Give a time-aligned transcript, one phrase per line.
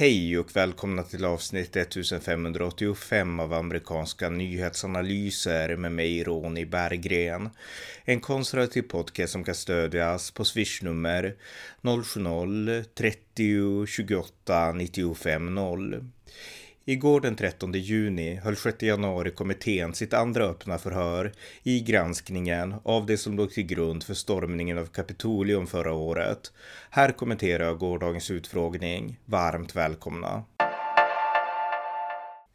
[0.00, 7.50] Hej och välkomna till avsnitt 1585 av amerikanska nyhetsanalyser med mig Ronny Berggren.
[8.04, 11.36] En konservativ podcast som kan stödjas på swishnummer
[11.82, 16.04] 070-30 28 95 0.
[16.84, 21.32] Igår den 13 juni höll 6 januari-kommittén sitt andra öppna förhör
[21.62, 26.52] i granskningen av det som låg till grund för stormningen av Kapitolium förra året.
[26.90, 29.18] Här kommenterar jag gårdagens utfrågning.
[29.24, 30.44] Varmt välkomna!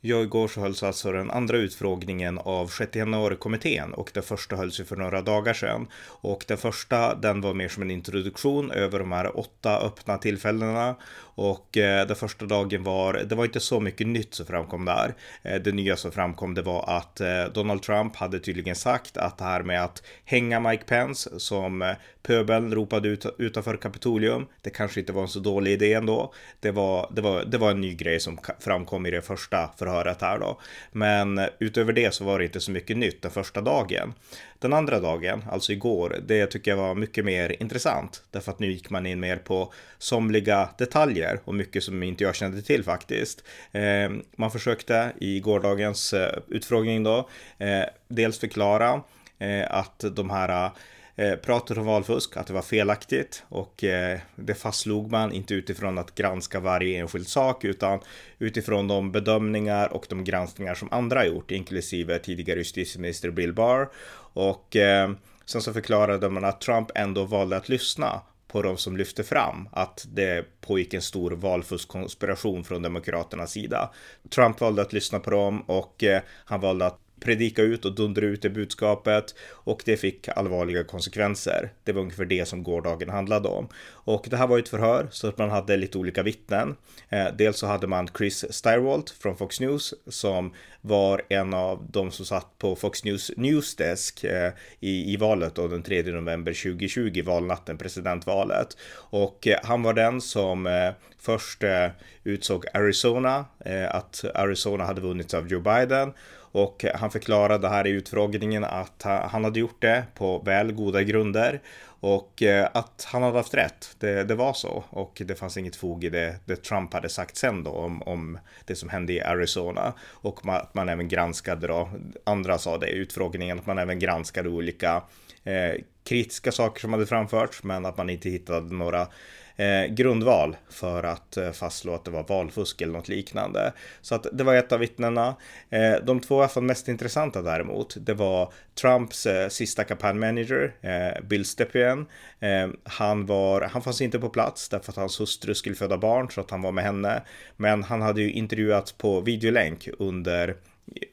[0.08, 4.80] Ja, igår så hölls alltså den andra utfrågningen av 6 januari-kommittén och den första hölls
[4.80, 5.88] ju för några dagar sedan.
[6.06, 10.96] Och den första, den var mer som en introduktion över de här åtta öppna tillfällena.
[11.38, 15.14] Och eh, den första dagen var, det var inte så mycket nytt som framkom där.
[15.44, 19.38] Eh, det nya som framkom det var att eh, Donald Trump hade tydligen sagt att
[19.38, 24.70] det här med att hänga Mike Pence som eh, pöbeln ropade ut utanför Kapitolium, det
[24.70, 26.34] kanske inte var en så dålig idé ändå.
[26.60, 29.95] Det var, det var, det var en ny grej som framkom i det första förhöret
[29.96, 30.60] förhöret här då.
[30.92, 34.14] Men utöver det så var det inte så mycket nytt den första dagen.
[34.60, 38.24] Den andra dagen, alltså igår, det tycker jag var mycket mer intressant.
[38.32, 42.36] Därför att nu gick man in mer på somliga detaljer och mycket som inte jag
[42.36, 43.44] kände till faktiskt.
[43.72, 49.02] Eh, man försökte i gårdagens eh, utfrågning då eh, dels förklara
[49.40, 50.72] eh, att de här
[51.16, 55.98] eh, pratet om valfusk, att det var felaktigt och eh, det fastslog man inte utifrån
[55.98, 58.00] att granska varje enskild sak utan
[58.40, 63.90] utifrån de bedömningar och de granskningar som andra gjort, inklusive tidigare justitieminister Bill Barr.
[64.34, 65.12] Och eh,
[65.46, 69.70] sen så förklarade man att Trump ändå valde att lyssna på de som lyfte fram
[69.72, 73.92] att det pågick en stor valfuskkonspiration från Demokraternas sida.
[74.30, 78.26] Trump valde att lyssna på dem och eh, han valde att predika ut och dundra
[78.26, 81.70] ut det budskapet och det fick allvarliga konsekvenser.
[81.84, 83.68] Det var ungefär det som gårdagen handlade om.
[83.88, 86.76] Och det här var ett förhör så att man hade lite olika vittnen.
[87.10, 92.12] Eh, dels så hade man Chris Styrwalt från Fox News som var en av de
[92.12, 97.24] som satt på Fox News Newsdesk eh, i, i valet då den 3 november 2020,
[97.26, 98.68] valnatten, presidentvalet.
[98.96, 100.92] Och eh, han var den som eh,
[101.26, 101.88] först eh,
[102.24, 106.14] utsåg Arizona, eh, att Arizona hade vunnits av Joe Biden.
[106.52, 111.62] Och han förklarade här i utfrågningen att han hade gjort det på väl goda grunder.
[112.00, 113.96] Och eh, att han hade haft rätt.
[114.00, 114.84] Det, det var så.
[114.90, 118.40] Och det fanns inget fog i det, det Trump hade sagt sen då om, om
[118.66, 119.94] det som hände i Arizona.
[120.02, 121.90] Och att man även granskade då,
[122.24, 125.04] andra sa det i utfrågningen, att man även granskade olika
[125.44, 129.08] eh, kritiska saker som hade framförts men att man inte hittade några
[129.56, 133.74] eh, grundval för att eh, fastslå att det var valfusk eller något liknande.
[134.02, 135.36] Så att det var ett av vittnena.
[135.70, 142.06] Eh, de två mest intressanta däremot, det var Trumps eh, sista kampanjmanager, eh, Bill Stepien.
[142.40, 146.32] Eh, han, var, han fanns inte på plats därför att hans hustru skulle föda barn
[146.32, 147.24] så att han var med henne.
[147.58, 150.56] Men han hade ju intervjuats på videolänk under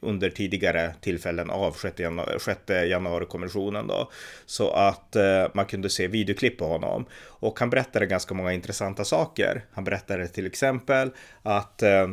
[0.01, 4.11] under tidigare tillfällen av 6 januari, 6 januari-kommissionen då.
[4.45, 7.05] Så att eh, man kunde se videoklipp på honom.
[7.23, 9.65] Och han berättade ganska många intressanta saker.
[9.71, 11.11] Han berättade till exempel
[11.41, 12.07] att eh,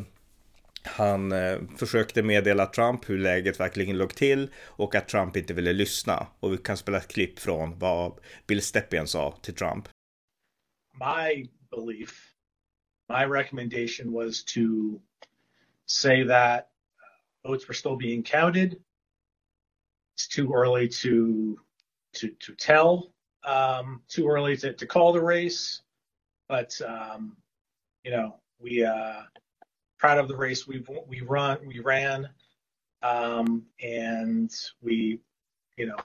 [0.83, 5.73] han eh, försökte meddela Trump hur läget verkligen låg till och att Trump inte ville
[5.73, 6.27] lyssna.
[6.41, 8.13] Och vi kan spela ett klipp från vad
[8.47, 9.89] Bill Stepien sa till Trump.
[10.95, 12.33] My belief,
[13.09, 14.61] my recommendation was to
[15.87, 16.71] say that
[17.47, 18.81] votes were still being counted.
[20.17, 21.59] It's too early to
[22.15, 23.13] to to tell.
[23.45, 25.81] Um, too early to, to call the race,
[26.49, 27.37] but um,
[28.05, 29.23] you know we uh,
[29.99, 32.29] proud of the race we we run we ran,
[33.03, 34.51] um, and
[34.83, 35.21] we
[35.77, 35.97] you know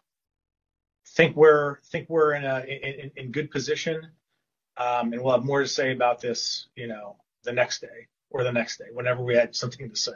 [1.09, 4.09] think we're think we're in a in, in good position,
[4.77, 8.43] um, and we'll have more to say about this you know the next day or
[8.43, 10.13] the next day whenever we had something to say.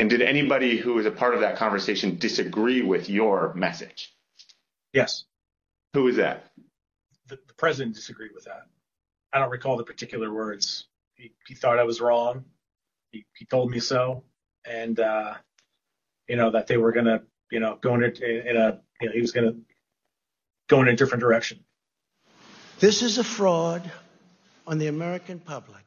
[0.00, 4.10] And did anybody who was a part of that conversation disagree with your message?
[4.94, 5.24] Yes.
[5.92, 6.50] Who was that?
[7.26, 8.62] The, the president disagreed with that.
[9.30, 10.86] I don't recall the particular words.
[11.16, 12.46] He, he thought I was wrong.
[13.12, 14.24] He, he told me so.
[14.64, 15.34] And, uh,
[16.28, 17.20] you know, that they were going to,
[17.50, 19.58] you know, go in a, in a, you know, he was going to
[20.66, 21.60] go in a different direction.
[22.78, 23.90] This is a fraud
[24.66, 25.84] on the American public.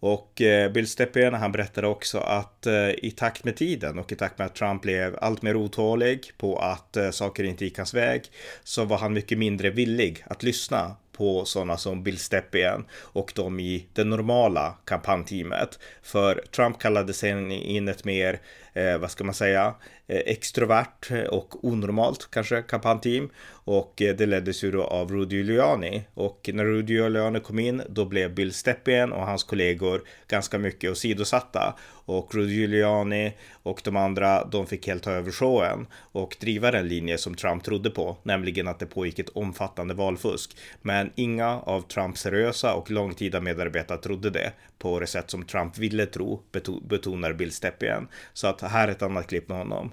[0.00, 4.16] Och eh, Bill Stepien, han berättade också att eh, i takt med tiden och i
[4.16, 7.94] takt med att Trump blev allt mer otålig på att eh, saker inte gick hans
[7.94, 8.22] väg
[8.64, 13.60] så var han mycket mindre villig att lyssna på sådana som Bill Stepien och de
[13.60, 15.78] i det normala kampanjteamet.
[16.02, 18.40] För Trump kallade sen in ett mer
[18.72, 19.74] eh, vad ska man säga,
[20.06, 23.30] eh, extrovert och onormalt kanske kampanjteam.
[23.50, 26.02] Och eh, det leddes ju då av Rudy Giuliani.
[26.14, 30.90] Och när Rudy Giuliani kom in då blev Bill Stepien och hans kollegor ganska mycket
[30.90, 31.76] åsidosatta.
[32.04, 33.32] Och Rudy Giuliani
[33.62, 37.64] och de andra, de fick helt ta över showen och driva den linje som Trump
[37.64, 40.56] trodde på, nämligen att det pågick ett omfattande valfusk.
[40.82, 45.78] Men inga av Trumps seriösa och långtida medarbetare trodde det på det sätt som Trump
[45.78, 46.40] ville tro,
[46.88, 48.08] betonar Bill Stepien.
[48.32, 49.92] Så att här är ett annat klipp med honom.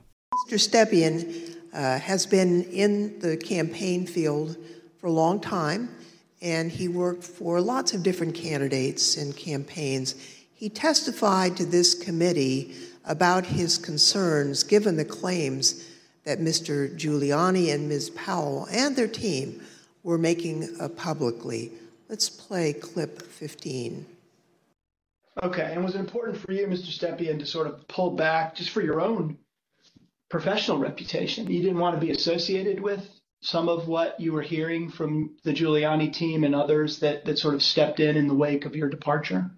[0.49, 0.57] Mr.
[0.57, 1.15] Stepien
[1.73, 4.55] uh, has been in the campaign field
[5.01, 5.87] for a long time
[6.41, 10.15] and he worked for lots of different candidates and campaigns.
[10.53, 12.73] He testified to this committee
[13.05, 15.85] about his concerns given the claims
[16.25, 16.95] that Mr.
[16.97, 18.09] Giuliani and Ms.
[18.11, 19.61] Powell and their team
[20.03, 21.71] were making uh, publicly.
[22.09, 24.05] Let's play clip 15.
[25.43, 26.87] Okay, and was it important for you, Mr.
[26.87, 29.37] Stepien, to sort of pull back just for your own
[30.29, 31.51] professional reputation?
[31.51, 33.07] You didn't want to be associated with
[33.41, 37.53] some of what you were hearing from the Giuliani team and others that, that sort
[37.53, 39.51] of stepped in in the wake of your departure?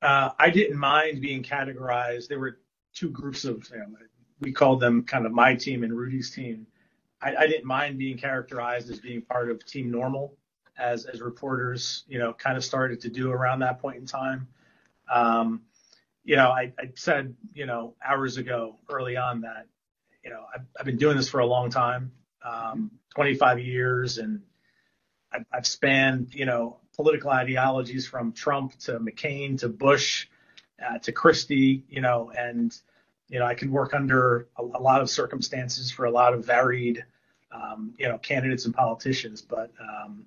[0.00, 2.28] Uh, I didn't mind being categorized.
[2.28, 2.58] There were
[2.94, 3.86] two groups of, you know,
[4.40, 6.66] we called them kind of my team and Rudy's team.
[7.20, 10.36] I, I, didn't mind being characterized as being part of Team Normal,
[10.78, 14.48] as as reporters, you know, kind of started to do around that point in time.
[15.10, 15.62] Um,
[16.24, 19.66] you know, I, I, said, you know, hours ago, early on, that
[20.24, 22.12] you know I've, I've been doing this for a long time,
[22.44, 24.42] um, 25 years, and
[25.32, 30.28] I've, I've spanned, you know, political ideologies from Trump to McCain to Bush
[30.84, 32.76] uh, to Christie, you know, and
[33.28, 36.44] you know I can work under a, a lot of circumstances for a lot of
[36.44, 37.04] varied,
[37.50, 40.26] um, you know, candidates and politicians, but um,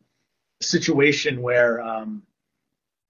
[0.62, 2.24] situation where, um,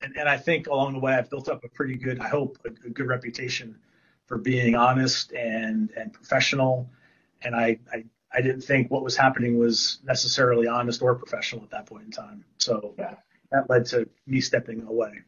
[0.02, 2.58] and, and I think along the way I've built up a pretty good, I hope,
[2.66, 3.78] a, a good reputation
[4.26, 6.90] for being honest and and professional,
[7.42, 11.70] and I, I I didn't think what was happening was necessarily honest or professional at
[11.70, 12.44] that point in time.
[12.58, 13.16] So yeah
[13.52, 15.22] that led to me stepping away.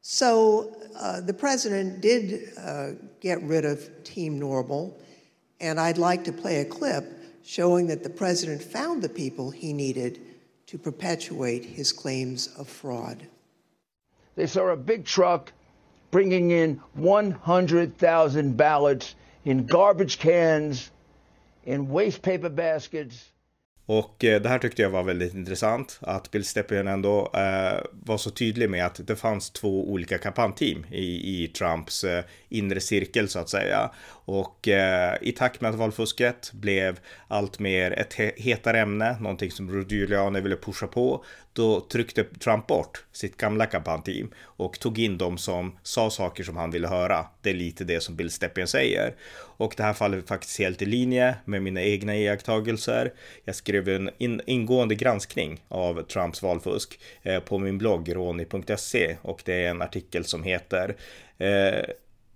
[0.00, 2.90] So uh, the president did uh,
[3.20, 4.98] get rid of Team Normal,
[5.60, 7.04] and I'd like to play a clip
[7.42, 10.20] showing that the president found the people he needed
[10.68, 13.26] to perpetuate his claims of fraud.
[14.36, 15.52] They saw a big truck
[16.10, 20.90] bringing in 100,000 ballots in garbage cans,
[21.64, 23.30] in waste paper baskets,
[23.88, 25.98] Och eh, det här tyckte jag var väldigt intressant.
[26.00, 30.86] Att Bill Stepien ändå eh, var så tydlig med att det fanns två olika kampanjteam
[30.90, 33.90] i, i Trumps eh, inre cirkel så att säga.
[34.08, 39.70] Och eh, i takt med att valfusket blev allt mer ett hetare ämne, någonting som
[39.70, 41.24] Rudy Giuliani ville pusha på,
[41.58, 46.56] då tryckte Trump bort sitt gamla kampanjteam och tog in dem som sa saker som
[46.56, 47.26] han ville höra.
[47.42, 49.14] Det är lite det som Bill Stepien säger.
[49.34, 53.12] Och det här faller faktiskt helt i linje med mina egna iakttagelser.
[53.44, 59.42] Jag skrev en in ingående granskning av Trumps valfusk eh, på min blogg roni.se och
[59.44, 60.96] det är en artikel som heter
[61.38, 61.84] eh,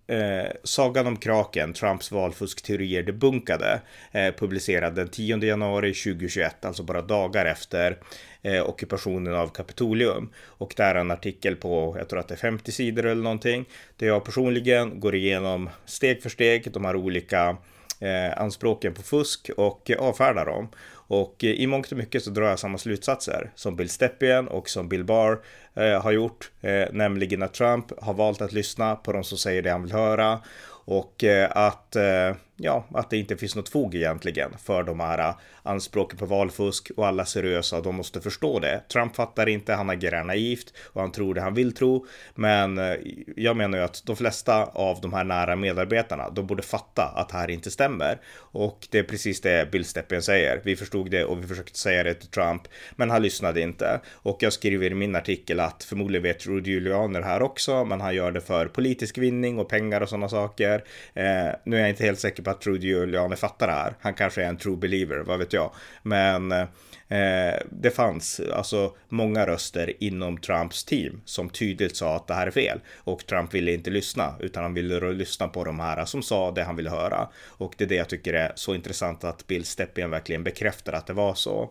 [0.07, 3.81] Eh, Sagan om kraken, Trumps valfuskteorier debunkade,
[4.13, 7.99] eh, publicerad den 10 januari 2021, alltså bara dagar efter
[8.43, 10.33] eh, ockupationen av Kapitolium.
[10.45, 13.65] Och där är en artikel på, jag tror att det är 50 sidor eller någonting,
[13.97, 17.57] där jag personligen går igenom steg för steg de här olika
[18.01, 20.69] eh, anspråken på fusk och avfärdar dem.
[21.13, 24.69] Och eh, i mångt och mycket så drar jag samma slutsatser som Bill Stepien och
[24.69, 25.39] som Bill Barr
[25.75, 29.63] eh, har gjort, eh, nämligen att Trump har valt att lyssna på de som säger
[29.63, 30.41] det han vill höra
[30.85, 35.19] och eh, att eh, ja, att det inte finns något fog egentligen för de här
[35.19, 38.83] äh, anspråken på valfusk och alla seriösa, de måste förstå det.
[38.93, 42.07] Trump fattar inte, han agerar naivt och han tror det han vill tro.
[42.35, 42.95] Men äh,
[43.37, 47.29] jag menar ju att de flesta av de här nära medarbetarna, de borde fatta att
[47.29, 48.21] det här inte stämmer.
[48.35, 50.61] Och det är precis det Bill Steppen säger.
[50.65, 52.63] Vi förstod det och vi försökte säga det till Trump,
[52.97, 54.01] men han lyssnade inte.
[54.13, 58.01] Och jag skriver i min artikel att förmodligen vet Rudy Giuliani det här också, men
[58.01, 60.85] han gör det för politisk vinning och pengar och sådana saker.
[61.15, 63.95] Eh, nu är jag inte helt säker på att Rudy Giuliani fattar det här.
[64.01, 65.73] Han kanske är en true believer, vad vet jag.
[66.03, 66.67] Men eh,
[67.13, 72.47] Eh, det fanns alltså många röster inom Trumps team som tydligt sa att det här
[72.47, 76.23] är fel och Trump ville inte lyssna utan han ville lyssna på de här som
[76.23, 77.29] sa det han ville höra.
[77.47, 81.07] Och det är det jag tycker är så intressant att Bill Stepien verkligen bekräftar att
[81.07, 81.71] det var så.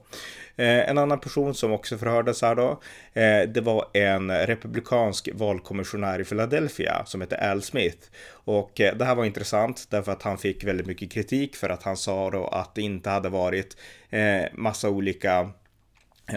[0.55, 2.69] Eh, en annan person som också förhördes här då,
[3.13, 8.07] eh, det var en republikansk valkommissionär i Philadelphia som hette Al Smith.
[8.29, 11.83] Och eh, det här var intressant därför att han fick väldigt mycket kritik för att
[11.83, 13.77] han sa då att det inte hade varit
[14.09, 15.49] eh, massa olika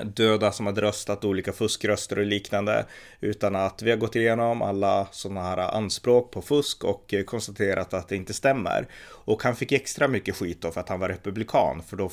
[0.04, 2.86] döda som hade röstat, olika fuskröster och liknande,
[3.20, 8.08] utan att vi har gått igenom alla sådana här anspråk på fusk och konstaterat att
[8.08, 8.86] det inte stämmer.
[9.24, 12.08] Och han fick extra mycket skit då för att han var republikan, för då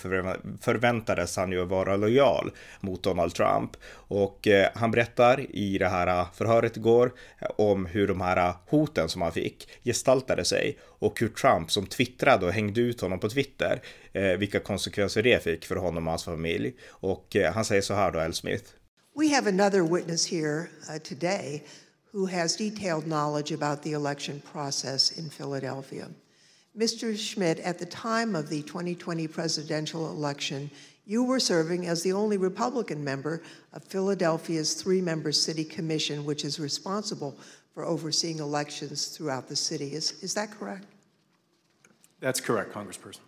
[0.62, 3.72] förväntades han ju vara lojal mot Donald Trump.
[3.94, 7.12] Och eh, han berättar i det här förhöret igår
[7.58, 12.46] om hur de här hoten som han fick gestaltade sig och hur Trump som twittrade
[12.46, 13.82] och hängde ut honom på Twitter,
[14.14, 16.74] eh, vilka konsekvenser det fick för honom och hans familj.
[16.88, 18.34] Och eh, han säger så här då, L.
[18.34, 18.66] Smith.
[19.16, 21.64] We have another witness here uh, today
[22.14, 26.08] who has detailed knowledge about the election process in Philadelphia.
[26.78, 27.18] Mr.
[27.18, 30.70] Schmidt, at the time of the 2020 presidential election,
[31.06, 33.42] you were serving as the only Republican member
[33.74, 37.36] of Philadelphia's three member city commission, which is responsible
[37.74, 39.94] for overseeing elections throughout the city.
[39.94, 40.86] Is, is that correct?
[42.22, 43.20] That's correct, Congressperson.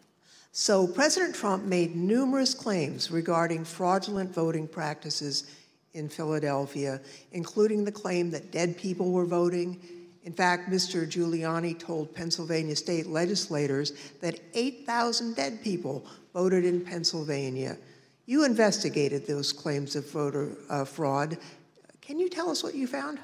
[0.54, 5.52] So, President Trump made numerous claims regarding fraudulent voting practices
[5.94, 9.80] in Philadelphia, including the claim that dead people were voting.
[10.24, 11.08] In fact, Mr.
[11.08, 17.76] Giuliani told Pennsylvania state legislators that 8,000 dead people voted in Pennsylvania.
[18.28, 21.38] You investigated those claims of voter uh, fraud.
[22.02, 23.20] Can you tell us what you found?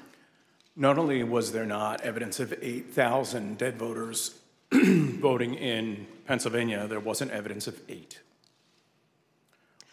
[0.76, 4.39] Not only was there not evidence of 8,000 dead voters
[4.72, 8.20] voting in Pennsylvania, there wasn't evidence of eight.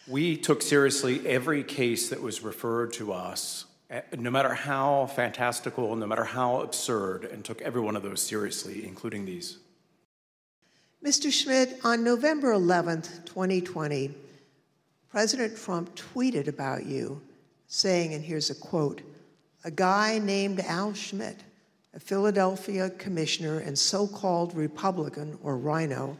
[0.07, 5.95] We took seriously every case that was referred to us, eh, no matter how fantastical,
[5.95, 9.57] no matter how absurd, and took every one of those seriously, including these.
[11.03, 11.31] Mr.
[11.31, 14.13] Schmidt, on November 11th, 2020,
[15.09, 17.21] President Trump tweeted about you,
[17.67, 19.01] saying, and here's a quote,
[19.63, 21.37] a guy named Al Schmidt,
[21.93, 26.17] a Philadelphia commissioner and so called Republican or rhino,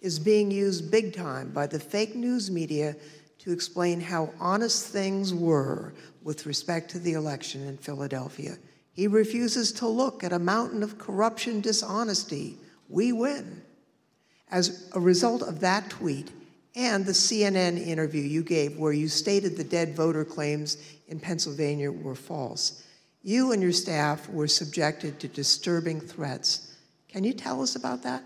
[0.00, 2.94] is being used big time by the fake news media
[3.38, 8.56] to explain how honest things were with respect to the election in Philadelphia.
[8.92, 12.56] He refuses to look at a mountain of corruption, dishonesty.
[12.88, 13.62] We win.
[14.50, 16.32] As a result of that tweet
[16.74, 21.90] and the CNN interview you gave, where you stated the dead voter claims in Pennsylvania
[21.90, 22.84] were false,
[23.22, 26.76] you and your staff were subjected to disturbing threats.
[27.08, 28.22] Can you tell us about that?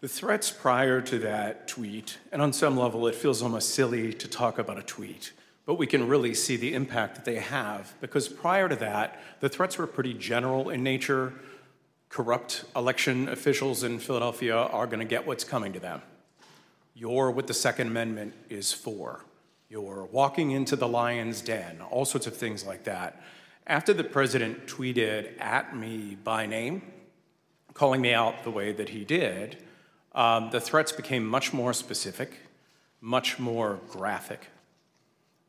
[0.00, 4.28] The threats prior to that tweet, and on some level it feels almost silly to
[4.28, 5.32] talk about a tweet,
[5.64, 9.48] but we can really see the impact that they have because prior to that, the
[9.48, 11.32] threats were pretty general in nature.
[12.10, 16.02] Corrupt election officials in Philadelphia are going to get what's coming to them.
[16.94, 19.24] You're what the Second Amendment is for.
[19.68, 23.22] You're walking into the lion's den, all sorts of things like that.
[23.66, 26.82] After the president tweeted at me by name,
[27.72, 29.56] calling me out the way that he did,
[30.14, 32.40] um, the threats became much more specific,
[33.00, 34.48] much more graphic,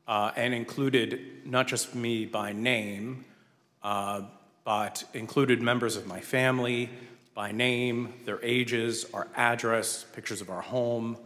[0.08, 3.26] uh, and included not just me by name,
[3.84, 4.22] uh,
[4.64, 6.90] but included members of my family
[7.34, 11.18] by name, their ages, our address, pictures of our home,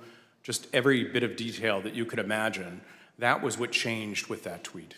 [0.42, 2.82] just every bit of detail that you could imagine.
[3.20, 4.96] That was what changed with that tweet.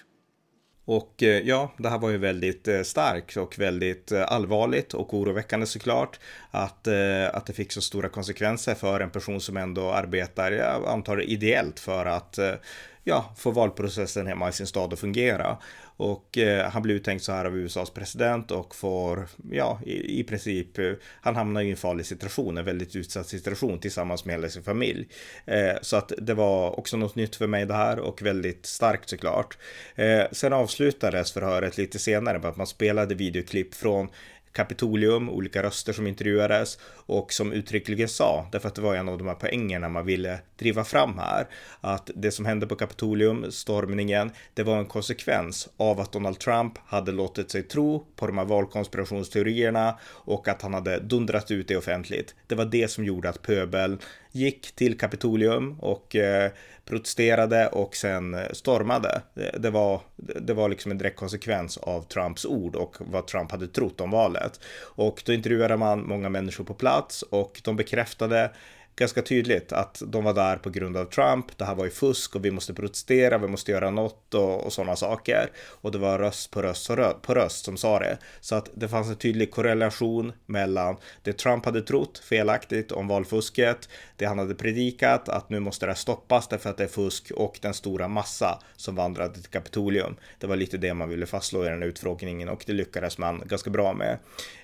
[0.85, 5.13] Och eh, ja, det här var ju väldigt eh, starkt och väldigt eh, allvarligt och
[5.13, 6.19] oroväckande såklart.
[6.51, 6.87] Att,
[7.33, 11.79] att det fick så stora konsekvenser för en person som ändå arbetar, jag antar ideellt
[11.79, 12.39] för att
[13.03, 15.57] ja, få valprocessen hemma i sin stad att fungera.
[15.97, 20.23] Och eh, han blir uttänkt så här av USAs president och får, ja, i, i
[20.23, 20.91] princip, eh,
[21.21, 25.07] han hamnar i en farlig situation, en väldigt utsatt situation tillsammans med hela sin familj.
[25.45, 29.09] Eh, så att det var också något nytt för mig det här och väldigt starkt
[29.09, 29.57] såklart.
[29.95, 34.09] Eh, sen avslutades förhöret lite senare med att man spelade videoklipp från
[34.53, 39.17] Kapitolium, olika röster som intervjuades och som uttryckligen sa, därför att det var en av
[39.17, 41.47] de här poängerna man ville driva fram här,
[41.81, 46.73] att det som hände på Kapitolium, stormningen, det var en konsekvens av att Donald Trump
[46.85, 51.77] hade låtit sig tro på de här valkonspirationsteorierna och att han hade dundrat ut det
[51.77, 52.35] offentligt.
[52.47, 53.99] Det var det som gjorde att pöbeln
[54.31, 56.51] gick till Kapitolium och eh,
[56.85, 59.21] protesterade och sen stormade.
[59.33, 63.51] Det, det, var, det var liksom en direkt konsekvens av Trumps ord och vad Trump
[63.51, 64.59] hade trott om valet.
[64.79, 68.51] Och då intervjuade man många människor på plats och de bekräftade
[68.95, 71.57] ganska tydligt att de var där på grund av Trump.
[71.57, 74.73] Det här var ju fusk och vi måste protestera, vi måste göra något och, och
[74.73, 75.49] sådana saker.
[75.81, 78.17] Och det var röst på röst på röst som sa det.
[78.39, 83.89] Så att det fanns en tydlig korrelation mellan det Trump hade trott felaktigt om valfusket,
[84.15, 87.31] det han hade predikat att nu måste det här stoppas därför att det är fusk
[87.31, 90.15] och den stora massa som vandrade till Kapitolium.
[90.39, 93.69] Det var lite det man ville fastslå i den utfrågningen och det lyckades man ganska
[93.69, 94.17] bra med.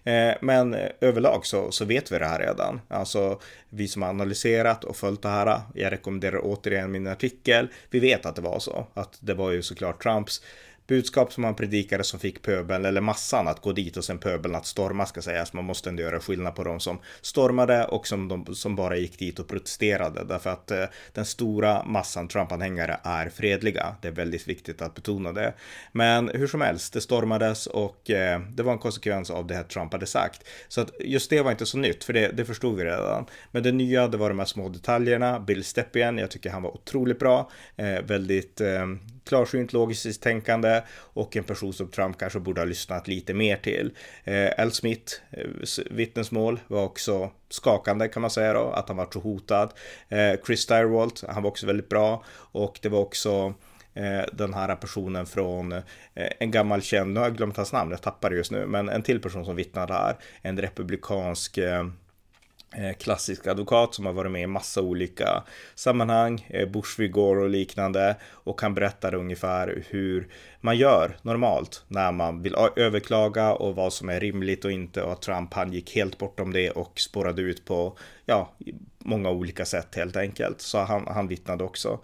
[0.04, 2.82] Eh, men överlag så, så vet vi det här redan.
[2.88, 7.68] Alltså vi som har analyserat och följt det här, jag rekommenderar återigen min artikel.
[7.90, 10.42] Vi vet att det var så, att det var ju såklart Trumps
[10.88, 14.56] budskap som han predikade som fick pöbeln, eller massan, att gå dit och sen pöbeln
[14.56, 15.54] att storma ska sägas.
[15.54, 19.20] Man måste ändå göra skillnad på de som stormade och som de som bara gick
[19.20, 20.24] dit och protesterade.
[20.24, 23.96] Därför att eh, den stora massan Trump-anhängare är fredliga.
[24.02, 25.54] Det är väldigt viktigt att betona det.
[25.92, 29.64] Men hur som helst, det stormades och eh, det var en konsekvens av det här
[29.64, 30.48] Trump hade sagt.
[30.68, 33.26] Så att just det var inte så nytt, för det, det förstod vi redan.
[33.52, 35.40] Men det nya, det var de här små detaljerna.
[35.40, 37.52] Bill Stepien, jag tycker han var otroligt bra.
[37.76, 38.86] Eh, väldigt eh,
[39.28, 43.92] klarsynt logiskt tänkande och en person som Trump kanske borde ha lyssnat lite mer till.
[44.24, 45.48] Eh, Al Smith eh,
[45.92, 49.74] vittnesmål var också skakande kan man säga då, att han var så hotad.
[50.10, 53.54] Eh, Chris Styrwalt, han var också väldigt bra och det var också
[54.34, 55.82] den här personen från
[56.40, 58.90] en gammal känd, nu har jag glömt hans namn, jag tappar det just nu, men
[58.90, 61.60] en till person som vittnade här, en republikansk
[62.76, 65.44] Eh, klassisk advokat som har varit med i massa olika
[65.76, 70.28] sammanhang, Bushvigor Bush och liknande och han berättar ungefär hur
[70.68, 75.12] man gör normalt när man vill överklaga och vad som är rimligt och inte och
[75.12, 78.54] att Trump han gick helt bortom det och spårade ut på ja,
[79.08, 80.62] många olika sätt helt enkelt.
[80.62, 82.00] Så han, han vittnade också.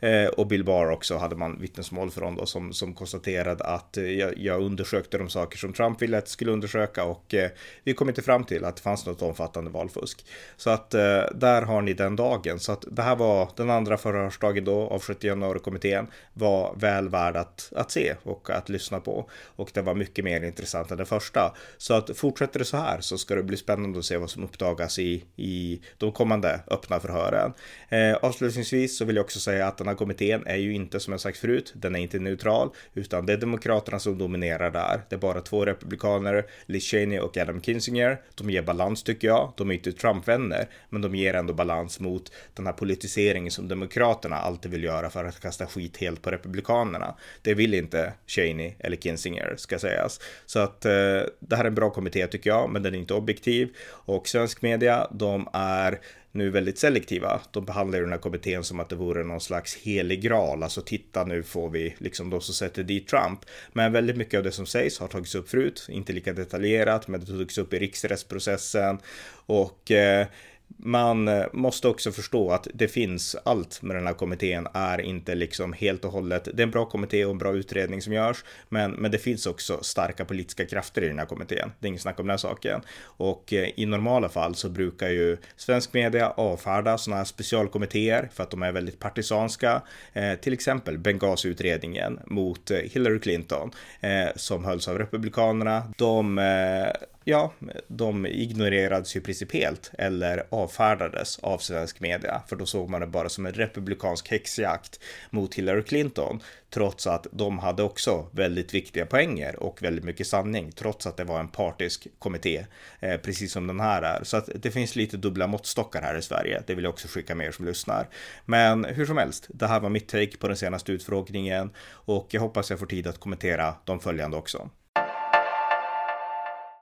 [0.00, 4.04] Eh, och Bill Barr också hade man vittnesmål från då som, som konstaterade att eh,
[4.04, 7.50] jag, jag, undersökte de saker som Trump ville att skulle undersöka och eh,
[7.84, 10.26] vi kom inte fram till att det fanns något omfattande valfusk.
[10.56, 12.58] Så att eh, där har ni den dagen.
[12.58, 17.36] Så att det här var den andra förhörsdagen då av 70 januari-kommittén var väl värd
[17.36, 19.30] att, att se och att lyssna på.
[19.56, 21.54] Och det var mycket mer intressant än det första.
[21.78, 24.44] Så att fortsätter det så här så ska det bli spännande att se vad som
[24.44, 27.52] uppdagas i, i de kommande öppna förhören.
[27.88, 31.12] Eh, avslutningsvis så vill jag också säga att den här kommittén är ju inte som
[31.12, 35.00] jag sagt förut, den är inte neutral, utan det är demokraterna som dominerar där.
[35.08, 38.20] Det är bara två republikaner, Liz Cheney och Adam Kinzinger.
[38.34, 39.52] De ger balans tycker jag.
[39.56, 44.36] De är inte Trump-vänner, men de ger ändå balans mot den här politiseringen som demokraterna
[44.36, 47.14] alltid vill göra för att kasta skit helt på republikanerna.
[47.42, 50.20] Det vill inte inte Cheney eller Kinzinger ska sägas.
[50.46, 53.14] Så att eh, det här är en bra kommitté tycker jag, men den är inte
[53.14, 53.68] objektiv.
[53.88, 56.00] Och svensk media, de är
[56.32, 57.40] nu väldigt selektiva.
[57.50, 60.62] De behandlar ju den här kommittén som att det vore någon slags helig graal.
[60.62, 63.40] Alltså titta nu får vi liksom de som sätter dit Trump.
[63.72, 67.20] Men väldigt mycket av det som sägs har tagits upp förut, inte lika detaljerat, men
[67.20, 68.98] det togs upp i riksrättsprocessen
[69.46, 70.26] och eh,
[70.76, 75.34] man eh, måste också förstå att det finns allt med den här kommittén är inte
[75.34, 76.48] liksom helt och hållet.
[76.54, 79.46] Det är en bra kommitté och en bra utredning som görs, men, men det finns
[79.46, 81.72] också starka politiska krafter i den här kommittén.
[81.80, 82.80] Det är inget snack om den saken.
[83.02, 88.42] Och eh, i normala fall så brukar ju svensk media avfärda sådana här specialkommittéer för
[88.42, 89.82] att de är väldigt partisanska.
[90.12, 95.82] Eh, till exempel Benghazi-utredningen mot eh, Hillary Clinton eh, som hölls av Republikanerna.
[95.96, 97.52] De eh, ja,
[97.88, 103.28] de ignorerades ju principiellt eller avfärdades av svensk media, för då såg man det bara
[103.28, 109.62] som en republikansk häxjakt mot Hillary Clinton, trots att de hade också väldigt viktiga poänger
[109.62, 112.66] och väldigt mycket sanning, trots att det var en partisk kommitté,
[113.00, 114.24] eh, precis som den här är.
[114.24, 116.62] Så att det finns lite dubbla måttstockar här i Sverige.
[116.66, 118.08] Det vill jag också skicka med er som lyssnar.
[118.44, 122.40] Men hur som helst, det här var mitt take på den senaste utfrågningen och jag
[122.40, 124.70] hoppas jag får tid att kommentera de följande också.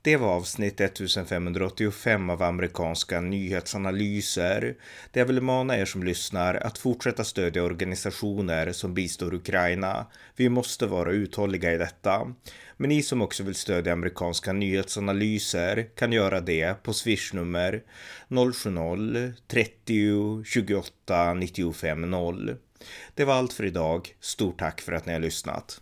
[0.06, 4.74] Det var avsnitt 1585 av amerikanska nyhetsanalyser.
[5.10, 10.06] Det jag vill mana er som lyssnar att fortsätta stödja organisationer som bistår Ukraina.
[10.36, 12.34] Vi måste vara uthålliga i detta.
[12.76, 17.82] Men ni som också vill stödja amerikanska nyhetsanalyser kan göra det på swishnummer
[18.28, 22.56] 070-30 28 95 0.
[23.14, 24.14] Det var allt för idag.
[24.20, 25.80] Stort tack för att ni har lyssnat.